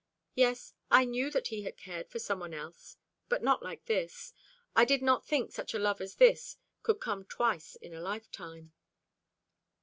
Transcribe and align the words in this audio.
Yes, 0.33 0.73
I 0.89 1.05
knew 1.05 1.29
that 1.29 1.49
he 1.49 1.61
had 1.61 1.77
cared 1.77 2.09
for 2.09 2.17
some 2.17 2.39
one 2.39 2.55
else, 2.55 2.97
but 3.29 3.43
not 3.43 3.61
like 3.61 3.85
this. 3.85 4.33
I 4.75 4.83
did 4.83 5.03
not 5.03 5.27
think 5.27 5.51
such 5.51 5.75
a 5.75 5.77
love 5.77 6.01
as 6.01 6.15
this 6.15 6.57
could 6.81 6.99
come 6.99 7.23
twice 7.23 7.75
in 7.75 7.93
a 7.93 8.01
lifetime." 8.01 8.73